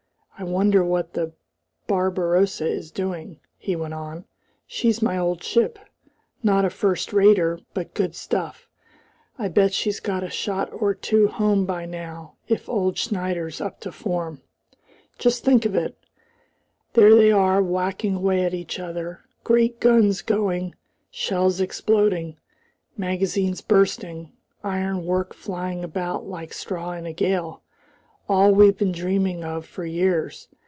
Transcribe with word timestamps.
I 0.39 0.43
wonder 0.43 0.83
what 0.83 1.13
the 1.13 1.33
Barbarossa 1.85 2.67
is 2.67 2.89
doing," 2.89 3.39
he 3.59 3.75
went 3.75 3.93
on, 3.93 4.25
"She's 4.65 4.99
my 4.99 5.15
old 5.15 5.43
ship. 5.43 5.77
Not 6.41 6.65
a 6.65 6.71
first 6.71 7.13
rater, 7.13 7.59
but 7.75 7.93
good 7.93 8.15
stuff. 8.15 8.67
I 9.37 9.49
bet 9.49 9.71
she's 9.71 9.99
got 9.99 10.23
a 10.23 10.31
shot 10.31 10.67
or 10.73 10.95
two 10.95 11.27
home 11.27 11.67
by 11.67 11.85
now 11.85 12.37
if 12.47 12.67
old 12.67 12.97
Schneider's 12.97 13.61
up 13.61 13.81
to 13.81 13.91
form. 13.91 14.41
Just 15.19 15.45
think 15.45 15.63
of 15.63 15.75
it! 15.75 15.95
There 16.93 17.13
they 17.13 17.31
are 17.31 17.61
whacking 17.61 18.15
away 18.15 18.43
at 18.43 18.55
each 18.55 18.79
other, 18.79 19.19
great 19.43 19.79
guns 19.79 20.23
going, 20.23 20.73
shells 21.11 21.61
exploding, 21.61 22.35
magazines 22.97 23.61
bursting, 23.61 24.31
ironwork 24.63 25.35
flying 25.35 25.83
about 25.83 26.25
like 26.25 26.51
straw 26.51 26.93
in 26.93 27.05
a 27.05 27.13
gale, 27.13 27.61
all 28.29 28.53
we've 28.53 28.77
been 28.77 28.93
dreaming 28.93 29.43
of 29.43 29.65
for 29.65 29.83
years! 29.85 30.47